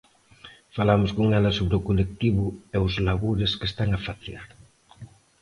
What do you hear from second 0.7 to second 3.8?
Falamos con ela sobre o colectivo e os labores que